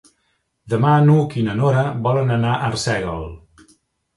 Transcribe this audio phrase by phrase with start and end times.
[0.73, 3.29] Demà n'Hug i na Nora volen anar a Arsèguel.